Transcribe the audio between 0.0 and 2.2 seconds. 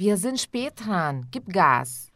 Wir sind spät dran. Gib Gas.